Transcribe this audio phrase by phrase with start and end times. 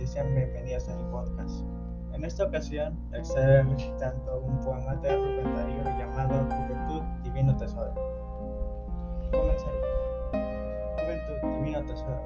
[0.00, 1.66] y sean bienvenidos a mi podcast.
[2.14, 7.92] En esta ocasión estaré recitando un poema de Rubén Darío llamado Juventud Divino Tesoro.
[9.32, 9.80] Comenzaré.
[10.96, 12.22] Juventud Divino Tesoro,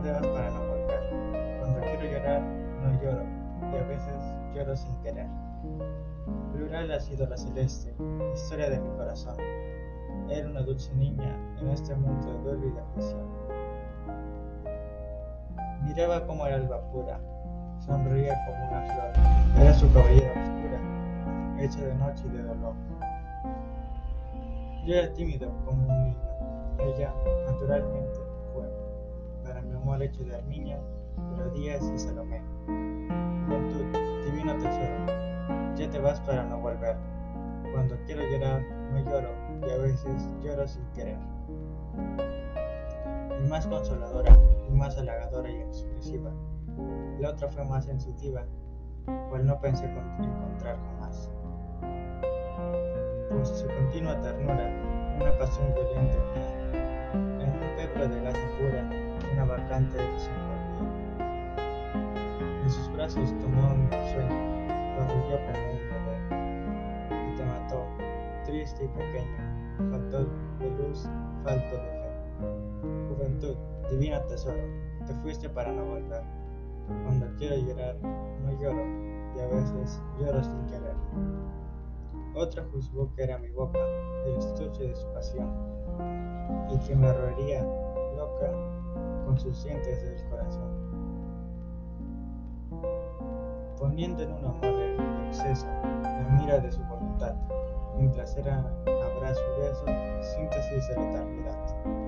[0.00, 1.58] te vas para no volver.
[1.58, 3.24] Cuando quiero llorar, no lloro,
[3.72, 4.22] y a veces
[4.54, 5.26] lloro sin querer.
[6.52, 7.96] Plural ha sido la celeste,
[8.32, 9.36] historia de mi corazón.
[10.28, 13.51] Era una dulce niña en este mundo de duelo y de aflicción.
[15.94, 17.20] Miraba como el alba pura,
[17.84, 19.62] sonreía como una flor.
[19.62, 20.80] Era su cabellera oscura,
[21.58, 22.74] hecha de noche y de dolor.
[24.86, 26.16] Yo era tímido como un niño.
[26.78, 27.12] Ella,
[27.46, 28.20] naturalmente,
[28.54, 28.64] fue
[29.44, 30.78] para mi amor hecho de armiña,
[31.36, 32.40] melodías y salomé.
[33.46, 33.84] Juventud,
[34.24, 36.96] divino tesoro, ya te vas para no volver.
[37.70, 38.62] Cuando quiero llorar,
[38.94, 39.28] no lloro
[39.60, 41.18] y a veces lloro sin querer.
[43.42, 44.34] Mi más consoladora,
[45.22, 46.30] halagadora y expresiva.
[47.20, 48.44] La otra fue más sensitiva,
[49.28, 51.30] cual no pensé encontrar jamás.
[53.30, 54.70] Pues su continua ternura,
[55.20, 56.18] una pasión violenta,
[57.14, 58.90] en un peplo de gasa pura,
[59.32, 60.04] una vacante de
[62.62, 64.66] En sus brazos tomó mi sueño,
[64.96, 66.16] lo arrulló como un bebé,
[67.32, 67.86] y te mató,
[68.44, 70.24] triste y pequeño, faltó
[70.58, 71.08] de luz,
[71.44, 72.02] falto de fe.
[73.08, 73.56] Juventud,
[73.90, 74.62] divino tesoro,
[75.04, 76.22] te fuiste para no volver.
[77.04, 78.84] Cuando quiero llorar, no lloro,
[79.36, 80.96] y a veces lloro sin querer.
[82.34, 83.78] Otra juzgó que era mi boca,
[84.26, 85.48] el estuche de su pasión,
[86.70, 87.62] y que me roería
[88.16, 88.50] loca
[89.24, 90.70] con sus dientes del corazón.
[93.78, 94.96] Poniendo en un amor de
[95.28, 95.66] exceso
[96.02, 97.34] la mira de su voluntad,
[97.96, 99.84] mientras era abrazo y beso,
[100.34, 102.01] síntesis de la eternidad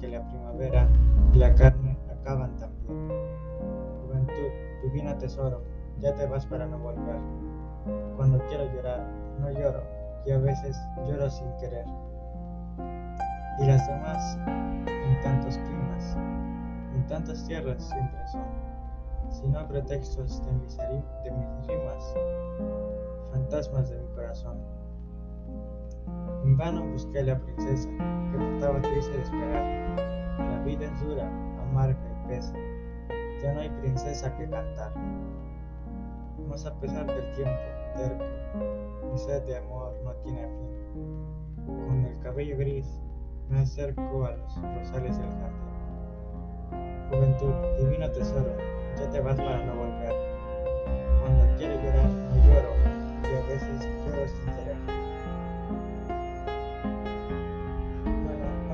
[0.00, 0.88] que la primavera
[1.32, 3.08] y la carne acaban también.
[4.06, 4.50] Juventud,
[4.84, 5.62] divina tesoro,
[6.00, 7.18] ya te vas para no volver.
[8.16, 9.04] Cuando quiero llorar,
[9.40, 9.82] no lloro,
[10.26, 10.76] y a veces
[11.06, 11.86] lloro sin querer.
[13.58, 14.38] Y las demás,
[14.86, 16.16] en tantos climas,
[16.94, 18.44] en tantas tierras siempre son,
[19.30, 22.14] si no pretextos de mis, de mis rimas,
[23.32, 24.56] fantasmas de mi corazón.
[26.58, 29.62] Vano busqué a la princesa, que trataba triste de esperar.
[30.40, 31.30] La vida es dura,
[31.62, 32.52] amarga y pesa.
[33.40, 34.92] Ya no hay princesa que cantar.
[36.48, 37.60] Mas a pesar del tiempo,
[37.94, 38.24] terco,
[39.08, 40.48] mi sed de amor no tiene
[40.92, 41.24] fin.
[41.64, 43.04] Con el cabello gris,
[43.48, 47.08] me acerco a los rosales del jardín.
[47.08, 48.50] Juventud, divino tesoro,
[48.98, 50.27] ya te vas para no volver.